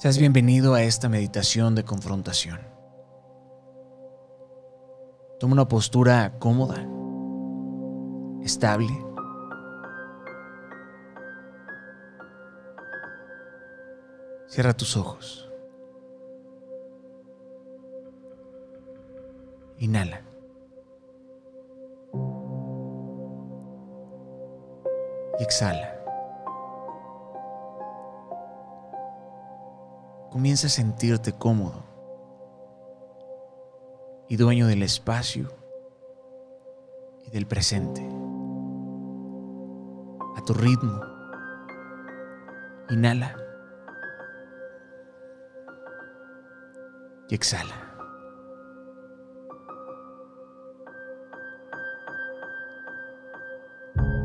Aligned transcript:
Seas 0.00 0.16
bienvenido 0.16 0.72
a 0.72 0.82
esta 0.82 1.10
meditación 1.10 1.74
de 1.74 1.84
confrontación. 1.84 2.58
Toma 5.38 5.52
una 5.52 5.68
postura 5.68 6.38
cómoda, 6.38 6.86
estable. 8.42 8.88
Cierra 14.48 14.72
tus 14.72 14.96
ojos. 14.96 15.50
Inhala. 19.76 20.22
Y 25.38 25.42
exhala. 25.42 25.99
Comienza 30.40 30.68
a 30.68 30.70
sentirte 30.70 31.34
cómodo 31.34 31.84
y 34.26 34.36
dueño 34.36 34.68
del 34.68 34.82
espacio 34.82 35.52
y 37.26 37.30
del 37.30 37.46
presente. 37.46 38.00
A 40.38 40.42
tu 40.46 40.54
ritmo. 40.54 40.98
Inhala. 42.88 43.36
Y 47.28 47.34
exhala. 47.34 47.76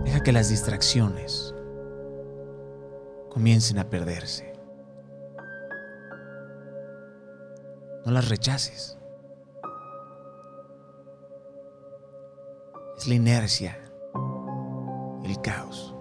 Deja 0.05 0.23
que 0.23 0.31
las 0.31 0.47
distracciones 0.47 1.53
comiencen 3.31 3.79
a 3.79 3.89
perderse. 3.89 4.54
No 8.05 8.11
las 8.11 8.29
rechaces. 8.29 8.99
Es 12.97 13.07
la 13.07 13.15
inercia, 13.15 13.77
el 15.23 15.41
caos. 15.41 15.95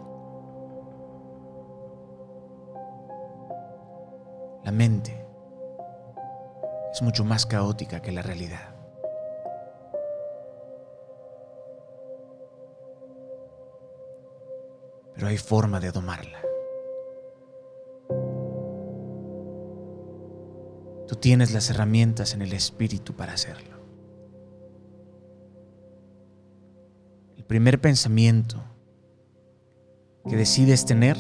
La 4.65 4.71
mente 4.71 5.27
es 6.93 7.01
mucho 7.01 7.25
más 7.25 7.47
caótica 7.47 8.03
que 8.03 8.13
la 8.13 8.21
realidad. 8.21 8.75
Pero 15.15 15.27
hay 15.27 15.39
forma 15.39 15.81
de 15.81 15.91
domarla. 15.91 16.44
Tú 21.15 21.21
tienes 21.21 21.53
las 21.53 21.71
herramientas 21.71 22.35
en 22.35 22.43
el 22.43 22.53
espíritu 22.53 23.15
para 23.15 23.35
hacerlo. 23.35 23.77
El 27.37 27.45
primer 27.45 27.81
pensamiento 27.81 28.61
que 30.29 30.35
decides 30.35 30.85
tener 30.85 31.17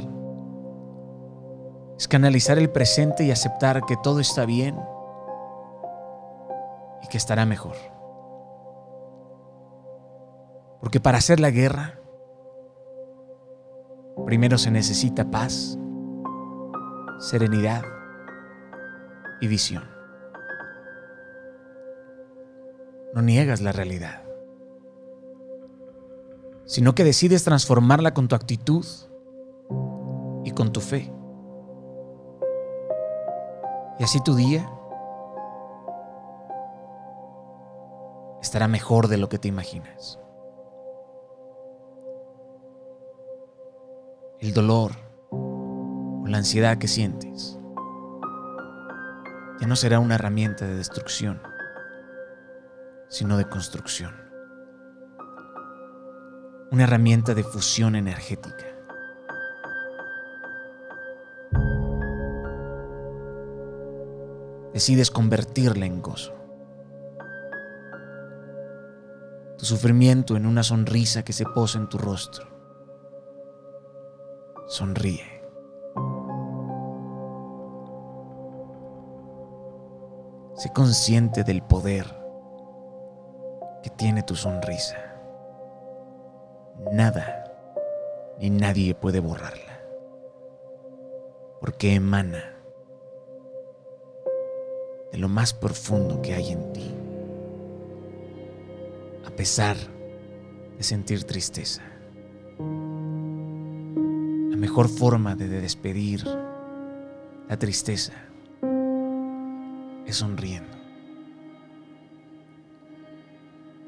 es 1.97 2.09
canalizar 2.09 2.59
el 2.59 2.70
presente 2.70 3.22
y 3.22 3.31
aceptar 3.31 3.87
que 3.87 3.97
todo 4.03 4.19
está 4.19 4.45
bien 4.45 4.77
y 7.00 7.06
que 7.06 7.17
estará 7.17 7.47
mejor. 7.47 7.77
Porque 10.81 10.98
para 10.98 11.19
hacer 11.19 11.39
la 11.39 11.53
guerra, 11.53 12.00
primero 14.27 14.59
se 14.59 14.72
necesita 14.72 15.31
paz, 15.31 15.78
serenidad 17.20 17.84
visión. 19.49 19.84
No 23.15 23.22
niegas 23.22 23.60
la 23.60 23.72
realidad, 23.72 24.22
sino 26.66 26.94
que 26.94 27.05
decides 27.05 27.44
transformarla 27.44 28.15
con 28.15 28.28
tu 28.28 28.34
actitud 28.34 28.84
y 30.44 30.50
con 30.50 30.72
tu 30.72 30.81
fe. 30.81 31.12
Y 33.99 34.05
así 34.05 34.21
tu 34.22 34.34
día 34.34 34.69
estará 38.43 38.69
mejor 38.69 39.09
de 39.09 39.19
lo 39.19 39.28
que 39.28 39.38
te 39.38 39.49
imaginas. 39.49 40.19
El 44.41 44.53
dolor 44.53 44.93
o 45.31 46.25
la 46.26 46.38
ansiedad 46.38 46.78
que 46.78 46.88
sientes 46.88 47.59
no 49.66 49.76
será 49.76 49.98
una 49.98 50.16
herramienta 50.16 50.66
de 50.66 50.76
destrucción, 50.76 51.41
sino 53.08 53.36
de 53.36 53.48
construcción. 53.48 54.12
Una 56.70 56.84
herramienta 56.84 57.34
de 57.34 57.44
fusión 57.44 57.94
energética. 57.94 58.66
Decides 64.72 65.10
convertirla 65.10 65.86
en 65.86 66.02
gozo. 66.02 66.34
Tu 69.56 69.64
sufrimiento 69.64 70.36
en 70.36 70.46
una 70.46 70.64
sonrisa 70.64 71.25
que 71.25 71.32
se 71.32 71.44
posa 71.44 71.78
en 71.78 71.88
tu 71.88 71.96
rostro. 71.96 72.48
Sonríe. 74.66 75.34
Sé 80.56 80.72
consciente 80.72 81.42
del 81.42 81.62
poder 81.62 82.06
que 83.82 83.91
tiene 83.91 84.22
tu 84.22 84.37
sonrisa. 84.37 84.97
Nada 86.92 87.53
ni 88.38 88.50
nadie 88.50 88.94
puede 88.94 89.19
borrarla, 89.19 89.81
porque 91.60 91.94
emana 91.94 92.54
de 95.10 95.19
lo 95.19 95.28
más 95.28 95.53
profundo 95.53 96.22
que 96.22 96.34
hay 96.34 96.53
en 96.53 96.72
ti, 96.72 96.94
a 99.26 99.31
pesar 99.31 99.76
de 100.76 100.82
sentir 100.84 101.25
tristeza. 101.25 101.82
La 104.50 104.56
mejor 104.56 104.88
forma 104.88 105.34
de 105.34 105.48
despedir 105.48 106.25
la 107.48 107.59
tristeza 107.59 108.12
es 110.06 110.16
sonriendo. 110.16 110.76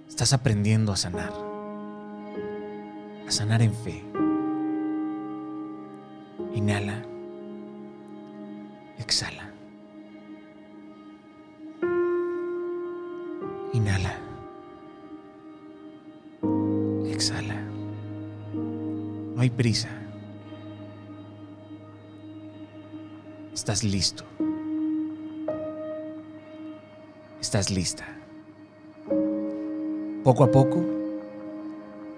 Estás 0.08 0.32
aprendiendo 0.32 0.92
a 0.92 0.96
sanar, 0.96 1.32
a 3.26 3.30
sanar 3.30 3.60
en 3.62 3.74
fe. 3.74 4.02
Inhala, 6.54 7.02
exhala. 8.98 9.52
Inhala, 13.74 14.16
exhala. 17.04 17.60
No 18.54 19.42
hay 19.42 19.50
prisa. 19.50 19.90
Estás 23.52 23.84
listo. 23.84 24.24
Estás 27.46 27.70
lista. 27.70 28.04
Poco 30.24 30.42
a 30.42 30.50
poco, 30.50 30.84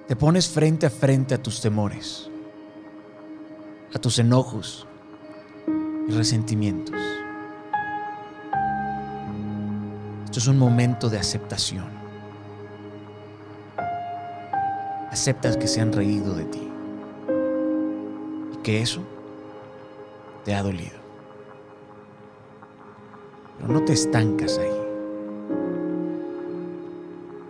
te 0.06 0.17
pones 0.17 0.49
frente 0.49 0.87
a 0.87 0.91
frente 0.91 1.35
a 1.35 1.43
tus 1.43 1.61
temores, 1.61 2.31
a 3.94 3.99
tus 3.99 4.19
enojos 4.19 4.87
y 6.08 6.12
resentimientos. 6.12 6.97
Esto 10.25 10.38
es 10.38 10.47
un 10.47 10.58
momento 10.58 11.11
de 11.11 11.19
aceptación. 11.19 11.91
Aceptas 15.11 15.58
que 15.58 15.69
se 15.69 15.82
han 15.82 15.93
reído 15.93 16.35
de 16.35 16.44
ti 16.47 16.70
y 18.55 18.56
que 18.62 18.81
eso 18.81 19.02
te 20.47 20.55
ha 20.55 20.62
dolido. 20.62 20.97
Pero 23.58 23.70
no 23.70 23.85
te 23.85 23.93
estancas 23.93 24.56
ahí. 24.56 24.77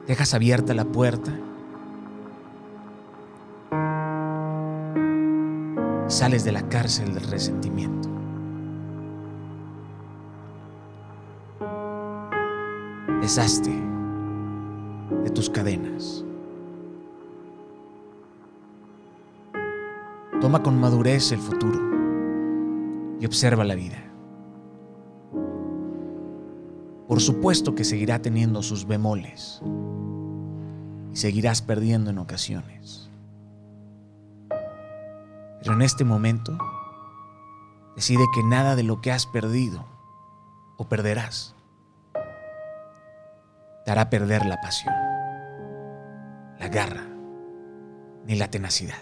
Dejas 0.08 0.32
abierta 0.32 0.72
la 0.72 0.86
puerta. 0.86 1.30
Sales 6.06 6.44
de 6.44 6.52
la 6.52 6.66
cárcel 6.70 7.12
del 7.12 7.24
resentimiento. 7.24 8.08
Deshazte 13.20 13.70
de 15.24 15.30
tus 15.30 15.50
cadenas. 15.50 16.24
Toma 20.40 20.62
con 20.62 20.80
madurez 20.80 21.32
el 21.32 21.38
futuro 21.38 21.78
y 23.20 23.26
observa 23.26 23.62
la 23.62 23.74
vida. 23.74 24.08
por 27.08 27.22
supuesto 27.22 27.74
que 27.74 27.84
seguirá 27.84 28.20
teniendo 28.20 28.62
sus 28.62 28.86
bemoles 28.86 29.60
y 31.12 31.16
seguirás 31.16 31.62
perdiendo 31.62 32.10
en 32.10 32.18
ocasiones. 32.18 33.08
Pero 35.60 35.72
en 35.72 35.82
este 35.82 36.04
momento, 36.04 36.56
decide 37.96 38.24
que 38.34 38.42
nada 38.42 38.76
de 38.76 38.82
lo 38.82 39.00
que 39.00 39.12
has 39.12 39.26
perdido 39.26 39.84
o 40.76 40.88
perderás 40.88 41.54
te 43.84 43.92
hará 43.92 44.10
perder 44.10 44.46
la 44.46 44.60
pasión, 44.60 44.94
la 46.58 46.68
garra 46.68 47.06
ni 48.26 48.34
la 48.36 48.48
tenacidad. 48.48 48.98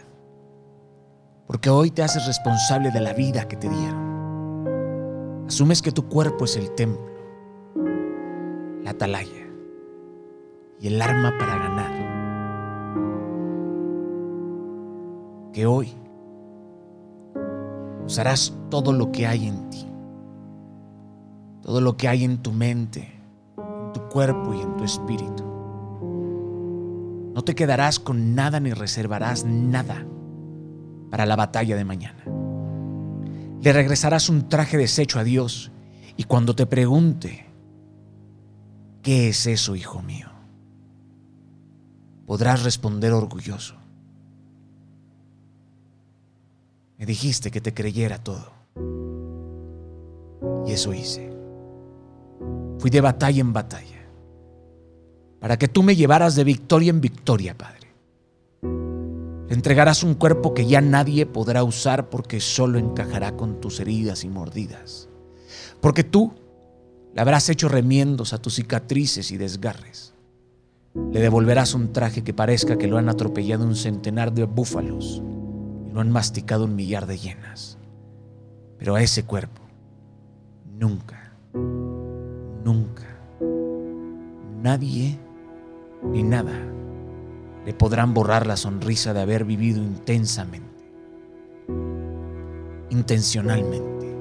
Porque 1.46 1.70
hoy 1.70 1.90
te 1.90 2.02
haces 2.02 2.26
responsable 2.26 2.90
de 2.90 3.00
la 3.00 3.12
vida 3.12 3.48
que 3.48 3.56
te 3.56 3.68
dieron. 3.68 5.44
Asumes 5.46 5.82
que 5.82 5.92
tu 5.92 6.08
cuerpo 6.08 6.44
es 6.44 6.56
el 6.56 6.74
templo, 6.74 7.10
la 8.82 8.90
atalaya 8.90 9.45
y 10.80 10.88
el 10.88 11.00
arma 11.00 11.36
para 11.38 11.58
ganar. 11.58 11.92
Que 15.52 15.66
hoy 15.66 15.92
usarás 18.04 18.54
todo 18.70 18.92
lo 18.92 19.10
que 19.10 19.26
hay 19.26 19.48
en 19.48 19.70
ti, 19.70 19.86
todo 21.62 21.80
lo 21.80 21.96
que 21.96 22.08
hay 22.08 22.24
en 22.24 22.38
tu 22.38 22.52
mente, 22.52 23.12
en 23.56 23.92
tu 23.92 24.00
cuerpo 24.08 24.54
y 24.54 24.60
en 24.60 24.76
tu 24.76 24.84
espíritu. 24.84 25.44
No 27.34 27.42
te 27.42 27.54
quedarás 27.54 27.98
con 27.98 28.34
nada 28.34 28.60
ni 28.60 28.72
reservarás 28.72 29.44
nada 29.44 30.06
para 31.10 31.26
la 31.26 31.36
batalla 31.36 31.76
de 31.76 31.84
mañana. 31.84 32.24
Le 33.62 33.72
regresarás 33.72 34.28
un 34.28 34.48
traje 34.48 34.76
deshecho 34.76 35.18
a 35.18 35.24
Dios 35.24 35.72
y 36.16 36.24
cuando 36.24 36.54
te 36.54 36.66
pregunte, 36.66 37.46
¿qué 39.02 39.28
es 39.28 39.46
eso, 39.46 39.74
hijo 39.76 40.02
mío? 40.02 40.35
Podrás 42.26 42.64
responder 42.64 43.12
orgulloso. 43.12 43.76
Me 46.98 47.06
dijiste 47.06 47.50
que 47.50 47.60
te 47.60 47.72
creyera 47.72 48.18
todo. 48.18 48.52
Y 50.66 50.72
eso 50.72 50.92
hice. 50.92 51.30
Fui 52.78 52.90
de 52.90 53.00
batalla 53.00 53.40
en 53.40 53.52
batalla 53.52 53.96
para 55.46 55.58
que 55.58 55.68
tú 55.68 55.84
me 55.84 55.94
llevaras 55.94 56.34
de 56.34 56.42
victoria 56.42 56.90
en 56.90 57.00
victoria, 57.00 57.56
Padre. 57.56 57.86
Le 58.62 59.54
entregarás 59.54 60.02
un 60.02 60.14
cuerpo 60.14 60.54
que 60.54 60.66
ya 60.66 60.80
nadie 60.80 61.24
podrá 61.24 61.62
usar 61.62 62.10
porque 62.10 62.40
solo 62.40 62.80
encajará 62.80 63.36
con 63.36 63.60
tus 63.60 63.78
heridas 63.78 64.24
y 64.24 64.28
mordidas. 64.28 65.08
Porque 65.80 66.02
tú 66.02 66.32
le 67.14 67.20
habrás 67.20 67.48
hecho 67.48 67.68
remiendos 67.68 68.32
a 68.32 68.38
tus 68.38 68.56
cicatrices 68.56 69.30
y 69.30 69.36
desgarres. 69.36 70.14
Le 71.12 71.20
devolverás 71.20 71.74
un 71.74 71.92
traje 71.92 72.22
que 72.24 72.34
parezca 72.34 72.78
que 72.78 72.88
lo 72.88 72.98
han 72.98 73.08
atropellado 73.08 73.64
un 73.64 73.76
centenar 73.76 74.32
de 74.32 74.44
búfalos 74.44 75.22
y 75.86 75.92
lo 75.92 76.00
han 76.00 76.10
masticado 76.10 76.64
un 76.64 76.76
millar 76.76 77.06
de 77.06 77.18
hienas. 77.18 77.78
Pero 78.78 78.94
a 78.94 79.02
ese 79.02 79.24
cuerpo, 79.24 79.62
nunca, 80.78 81.32
nunca, 82.64 83.06
nadie 84.62 85.18
ni 86.02 86.22
nada 86.22 86.52
le 87.64 87.74
podrán 87.74 88.14
borrar 88.14 88.46
la 88.46 88.56
sonrisa 88.56 89.12
de 89.12 89.20
haber 89.20 89.44
vivido 89.44 89.82
intensamente, 89.82 90.88
intencionalmente, 92.90 94.16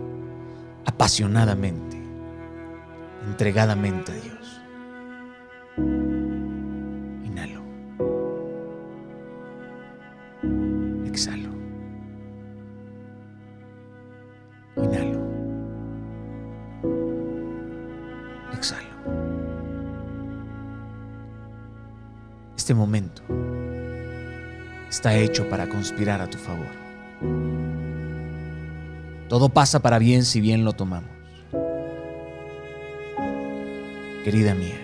apasionadamente, 0.85 2.01
entregadamente 3.27 4.11
a 4.11 4.15
Dios. 4.15 4.61
Está 25.05 25.19
hecho 25.19 25.47
para 25.47 25.69
conspirar 25.69 26.19
a 26.19 26.27
tu 26.27 26.39
favor. 26.39 26.65
Todo 29.29 29.49
pasa 29.49 29.79
para 29.79 29.99
bien 29.99 30.25
si 30.25 30.41
bien 30.41 30.65
lo 30.65 30.73
tomamos. 30.73 31.11
Querida 34.23 34.55
mía, 34.55 34.79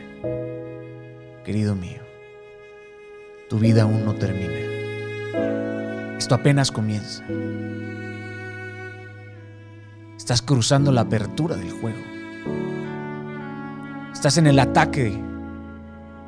querido 1.44 1.74
mío, 1.74 2.04
tu 3.50 3.58
vida 3.58 3.82
aún 3.82 4.06
no 4.06 4.14
termina. 4.14 4.60
Esto 6.20 6.36
apenas 6.36 6.70
comienza. 6.70 7.24
Estás 10.16 10.44
cruzando 10.44 10.92
la 10.92 11.02
apertura 11.02 11.56
del 11.56 11.72
juego. 11.72 12.04
Estás 14.14 14.38
en 14.38 14.46
el 14.46 14.60
ataque 14.60 15.20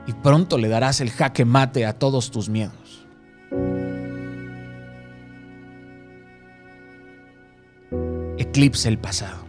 y 0.07 0.13
pronto 0.13 0.57
le 0.57 0.67
darás 0.67 0.99
el 0.99 1.11
jaque 1.11 1.45
mate 1.45 1.85
a 1.85 1.93
todos 1.93 2.31
tus 2.31 2.49
miedos. 2.49 2.82
Eclipse 8.43 8.87
el 8.87 8.99
pasado. 8.99 9.45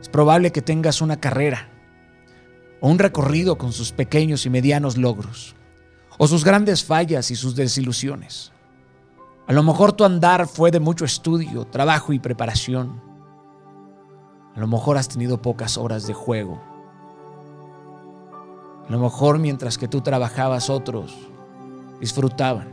Es 0.00 0.08
probable 0.08 0.52
que 0.52 0.62
tengas 0.62 1.00
una 1.00 1.18
carrera 1.18 1.68
o 2.80 2.88
un 2.88 2.98
recorrido 2.98 3.58
con 3.58 3.72
sus 3.72 3.92
pequeños 3.92 4.46
y 4.46 4.50
medianos 4.50 4.96
logros, 4.96 5.54
o 6.18 6.26
sus 6.26 6.44
grandes 6.44 6.84
fallas 6.84 7.30
y 7.30 7.36
sus 7.36 7.54
desilusiones. 7.54 8.52
A 9.46 9.52
lo 9.52 9.62
mejor 9.62 9.92
tu 9.92 10.04
andar 10.04 10.48
fue 10.48 10.70
de 10.70 10.80
mucho 10.80 11.04
estudio, 11.04 11.64
trabajo 11.66 12.12
y 12.12 12.18
preparación. 12.18 13.00
A 14.56 14.60
lo 14.60 14.66
mejor 14.66 14.96
has 14.96 15.08
tenido 15.08 15.40
pocas 15.40 15.78
horas 15.78 16.06
de 16.06 16.14
juego 16.14 16.72
a 18.88 18.92
lo 18.92 18.98
mejor 18.98 19.38
mientras 19.38 19.78
que 19.78 19.88
tú 19.88 20.00
trabajabas 20.00 20.68
otros 20.68 21.16
disfrutaban. 22.00 22.68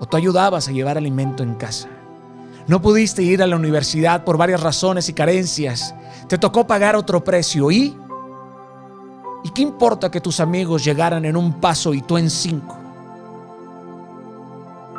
O 0.00 0.06
tú 0.06 0.16
ayudabas 0.16 0.68
a 0.68 0.72
llevar 0.72 0.96
alimento 0.96 1.42
en 1.42 1.54
casa. 1.54 1.88
No 2.68 2.82
pudiste 2.82 3.22
ir 3.22 3.42
a 3.42 3.46
la 3.46 3.56
universidad 3.56 4.24
por 4.24 4.36
varias 4.36 4.62
razones 4.62 5.08
y 5.08 5.14
carencias. 5.14 5.94
Te 6.28 6.36
tocó 6.36 6.66
pagar 6.66 6.96
otro 6.96 7.24
precio. 7.24 7.70
¿Y? 7.70 7.96
¿Y 9.42 9.50
qué 9.50 9.62
importa 9.62 10.10
que 10.10 10.20
tus 10.20 10.38
amigos 10.38 10.84
llegaran 10.84 11.24
en 11.24 11.34
un 11.34 11.54
paso 11.54 11.94
y 11.94 12.02
tú 12.02 12.18
en 12.18 12.28
cinco? 12.28 12.76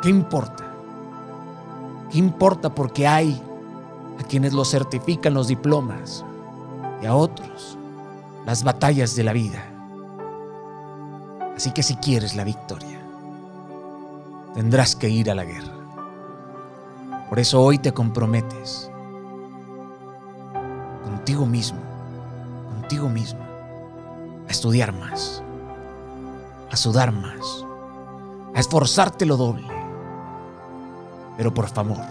¿Qué 0.02 0.08
importa? 0.08 0.66
¿Qué 2.10 2.18
importa 2.18 2.74
porque 2.74 3.06
hay 3.06 3.40
a 4.18 4.24
quienes 4.24 4.52
lo 4.52 4.64
certifican 4.64 5.34
los 5.34 5.46
diplomas 5.46 6.24
y 7.00 7.06
a 7.06 7.14
otros 7.14 7.78
las 8.46 8.64
batallas 8.64 9.14
de 9.14 9.22
la 9.22 9.32
vida? 9.32 9.64
Así 11.54 11.70
que 11.70 11.84
si 11.84 11.94
quieres 11.96 12.34
la 12.34 12.42
victoria, 12.42 13.00
tendrás 14.54 14.96
que 14.96 15.08
ir 15.08 15.30
a 15.30 15.36
la 15.36 15.44
guerra. 15.44 15.79
Por 17.30 17.38
eso 17.38 17.62
hoy 17.62 17.78
te 17.78 17.92
comprometes 17.92 18.90
contigo 21.02 21.46
mismo, 21.46 21.80
contigo 22.68 23.08
mismo, 23.08 23.40
a 24.46 24.50
estudiar 24.50 24.92
más, 24.92 25.42
a 26.70 26.76
sudar 26.76 27.12
más, 27.12 27.64
a 28.54 28.60
esforzarte 28.60 29.24
lo 29.24 29.38
doble. 29.38 29.66
Pero 31.38 31.54
por 31.54 31.68
favor, 31.68 32.04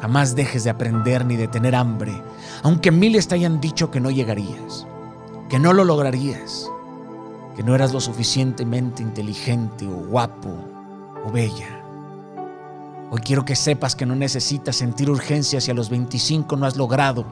jamás 0.00 0.34
dejes 0.34 0.64
de 0.64 0.70
aprender 0.70 1.26
ni 1.26 1.36
de 1.36 1.48
tener 1.48 1.74
hambre, 1.74 2.22
aunque 2.62 2.90
miles 2.90 3.28
te 3.28 3.34
hayan 3.34 3.60
dicho 3.60 3.90
que 3.90 4.00
no 4.00 4.10
llegarías, 4.10 4.86
que 5.50 5.58
no 5.58 5.74
lo 5.74 5.84
lograrías 5.84 6.70
que 7.58 7.64
no 7.64 7.74
eras 7.74 7.92
lo 7.92 8.00
suficientemente 8.00 9.02
inteligente 9.02 9.84
o 9.84 10.06
guapo 10.06 10.48
o 11.26 11.32
bella. 11.32 11.87
Hoy 13.10 13.20
quiero 13.20 13.44
que 13.44 13.56
sepas 13.56 13.96
que 13.96 14.04
no 14.04 14.14
necesitas 14.14 14.76
sentir 14.76 15.08
urgencia 15.08 15.62
si 15.62 15.70
a 15.70 15.74
los 15.74 15.88
25 15.88 16.56
no 16.56 16.66
has 16.66 16.76
logrado 16.76 17.24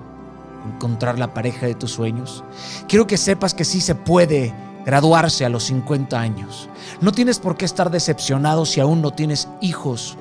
encontrar 0.67 1.19
la 1.19 1.35
pareja 1.35 1.67
de 1.67 1.75
tus 1.75 1.91
sueños. 1.91 2.43
Quiero 2.89 3.07
que 3.07 3.19
sepas 3.19 3.53
que 3.53 3.65
sí 3.65 3.83
se 3.83 3.95
puede 3.95 4.55
graduarse 4.87 5.45
a 5.45 5.51
los 5.51 5.65
50 5.65 6.19
años. 6.19 6.71
No 7.03 7.13
tienes 7.13 7.39
por 7.39 7.59
qué 7.59 7.67
estar 7.67 7.91
decepcionado 7.91 8.65
si 8.65 8.81
aún 8.81 9.03
no 9.03 9.11
tienes 9.11 9.49
hijos 9.61 10.17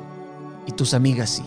y 0.68 0.74
tus 0.74 0.94
amigas 0.94 1.30
sí. 1.30 1.46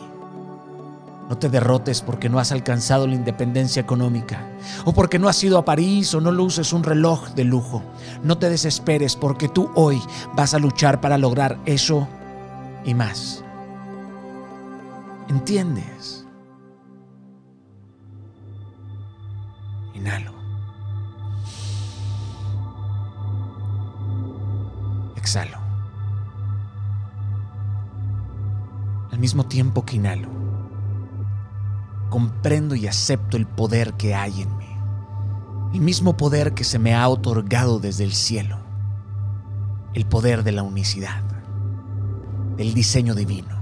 No 1.29 1.37
te 1.37 1.51
derrotes 1.51 2.01
porque 2.01 2.31
no 2.31 2.39
has 2.39 2.51
alcanzado 2.51 3.07
la 3.07 3.15
independencia 3.15 3.83
económica 3.83 4.49
o 4.87 4.95
porque 4.95 5.19
no 5.19 5.29
has 5.29 5.45
ido 5.45 5.59
a 5.59 5.67
París 5.67 6.15
o 6.15 6.23
no 6.23 6.33
luces 6.33 6.73
un 6.73 6.83
reloj 6.83 7.29
de 7.35 7.45
lujo. 7.45 7.83
No 8.23 8.39
te 8.39 8.49
desesperes 8.49 9.17
porque 9.17 9.51
tú 9.51 9.71
hoy 9.75 10.01
vas 10.33 10.55
a 10.55 10.59
luchar 10.59 11.03
para 11.03 11.19
lograr 11.19 11.59
eso 11.67 12.09
y 12.87 12.95
más. 12.95 13.45
¿Entiendes? 15.29 16.27
Inhalo. 19.93 20.33
Exhalo. 25.17 25.59
Al 29.13 29.19
mismo 29.19 29.45
tiempo 29.45 29.85
que 29.85 29.97
inhalo, 29.97 30.29
comprendo 32.09 32.75
y 32.75 32.87
acepto 32.87 33.37
el 33.37 33.47
poder 33.47 33.95
que 33.95 34.15
hay 34.15 34.43
en 34.43 34.57
mí. 34.57 34.77
El 35.75 35.83
mismo 35.83 36.17
poder 36.17 36.55
que 36.55 36.65
se 36.65 36.79
me 36.79 36.95
ha 36.95 37.07
otorgado 37.07 37.81
desde 37.81 38.05
el 38.05 38.15
cielo. 38.15 38.59
El 39.93 40.07
poder 40.07 40.43
de 40.43 40.53
la 40.53 40.63
unicidad. 40.63 41.23
Del 42.57 42.73
diseño 42.73 43.15
divino 43.15 43.58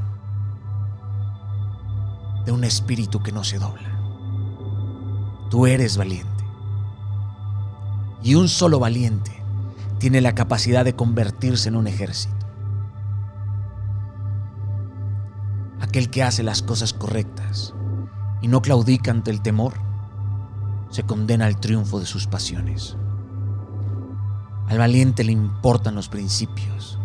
de 2.46 2.52
un 2.52 2.64
espíritu 2.64 3.22
que 3.22 3.32
no 3.32 3.44
se 3.44 3.58
dobla. 3.58 3.90
Tú 5.50 5.66
eres 5.66 5.96
valiente. 5.96 6.44
Y 8.22 8.36
un 8.36 8.48
solo 8.48 8.78
valiente 8.78 9.32
tiene 9.98 10.20
la 10.20 10.34
capacidad 10.34 10.84
de 10.84 10.94
convertirse 10.94 11.68
en 11.68 11.76
un 11.76 11.86
ejército. 11.88 12.34
Aquel 15.80 16.08
que 16.08 16.22
hace 16.22 16.42
las 16.42 16.62
cosas 16.62 16.92
correctas 16.92 17.74
y 18.40 18.48
no 18.48 18.62
claudica 18.62 19.10
ante 19.10 19.30
el 19.30 19.42
temor, 19.42 19.74
se 20.90 21.02
condena 21.02 21.46
al 21.46 21.58
triunfo 21.58 21.98
de 21.98 22.06
sus 22.06 22.26
pasiones. 22.26 22.96
Al 24.68 24.78
valiente 24.78 25.24
le 25.24 25.32
importan 25.32 25.94
los 25.94 26.08
principios, 26.08 26.98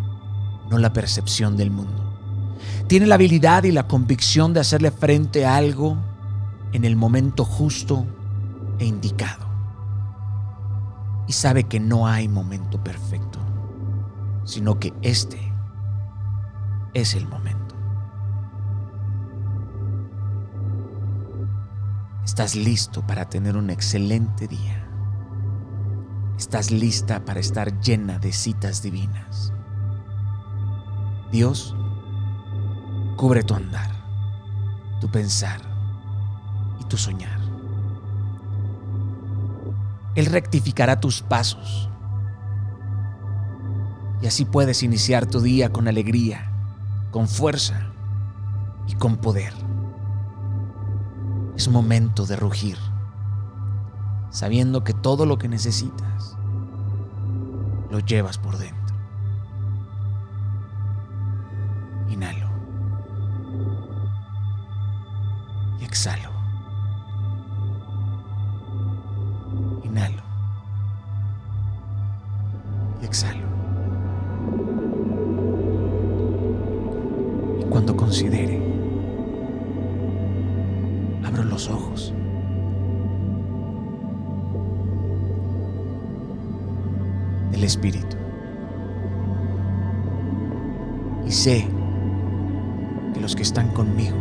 no 0.69 0.77
la 0.77 0.93
percepción 0.93 1.57
del 1.57 1.71
mundo. 1.71 2.10
Tiene 2.87 3.05
la 3.05 3.15
habilidad 3.15 3.63
y 3.63 3.71
la 3.71 3.87
convicción 3.87 4.53
de 4.53 4.59
hacerle 4.59 4.91
frente 4.91 5.45
a 5.45 5.55
algo 5.55 5.97
en 6.73 6.85
el 6.85 6.95
momento 6.95 7.45
justo 7.45 8.05
e 8.79 8.85
indicado. 8.85 9.47
Y 11.27 11.33
sabe 11.33 11.63
que 11.63 11.79
no 11.79 12.07
hay 12.07 12.27
momento 12.27 12.83
perfecto, 12.83 13.39
sino 14.43 14.79
que 14.79 14.93
este 15.01 15.39
es 16.93 17.15
el 17.15 17.27
momento. 17.27 17.75
Estás 22.25 22.55
listo 22.55 23.05
para 23.05 23.29
tener 23.29 23.57
un 23.57 23.69
excelente 23.69 24.47
día. 24.47 24.87
Estás 26.37 26.71
lista 26.71 27.23
para 27.23 27.39
estar 27.39 27.79
llena 27.81 28.19
de 28.19 28.31
citas 28.31 28.81
divinas. 28.81 29.53
Dios 31.31 31.75
cubre 33.15 33.43
tu 33.43 33.53
andar, 33.53 33.91
tu 34.99 35.09
pensar 35.09 35.61
y 36.79 36.85
tu 36.85 36.97
soñar. 36.97 37.39
Él 40.15 40.25
rectificará 40.25 40.99
tus 40.99 41.21
pasos. 41.21 41.89
Y 44.21 44.27
así 44.27 44.45
puedes 44.45 44.83
iniciar 44.83 45.25
tu 45.25 45.39
día 45.39 45.71
con 45.71 45.87
alegría, 45.87 46.51
con 47.11 47.27
fuerza 47.27 47.91
y 48.87 48.93
con 48.95 49.17
poder. 49.17 49.53
Es 51.55 51.67
momento 51.69 52.25
de 52.25 52.35
rugir, 52.35 52.77
sabiendo 54.29 54.83
que 54.83 54.93
todo 54.93 55.25
lo 55.25 55.37
que 55.37 55.47
necesitas 55.47 56.37
lo 57.89 57.99
llevas 57.99 58.37
por 58.37 58.57
dentro. 58.57 58.80
Exhalo. 65.91 66.29
Inhalo. 69.83 70.23
Y 73.01 73.05
exhalo. 73.05 73.45
Y 77.59 77.65
cuando 77.65 77.97
considere 77.97 78.57
abro 81.25 81.43
los 81.43 81.67
ojos. 81.67 82.13
El 87.51 87.65
Espíritu. 87.65 88.15
Y 91.27 91.31
sé 91.31 91.67
que 93.13 93.19
los 93.19 93.35
que 93.35 93.43
están 93.43 93.67
conmigo 93.73 94.15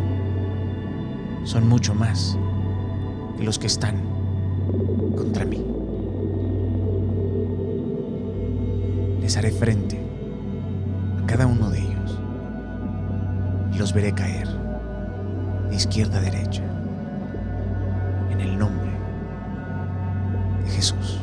son 1.43 1.67
mucho 1.67 1.93
más 1.93 2.37
que 3.37 3.43
los 3.43 3.57
que 3.57 3.67
están 3.67 3.97
contra 5.15 5.45
mí. 5.45 5.65
Les 9.21 9.37
haré 9.37 9.51
frente 9.51 9.99
a 11.21 11.25
cada 11.25 11.47
uno 11.47 11.69
de 11.69 11.79
ellos 11.79 12.19
y 13.73 13.77
los 13.77 13.93
veré 13.93 14.13
caer 14.13 14.47
de 15.69 15.75
izquierda 15.75 16.19
a 16.19 16.21
derecha 16.21 16.63
en 18.31 18.41
el 18.41 18.57
nombre 18.57 18.91
de 20.63 20.69
Jesús. 20.71 21.21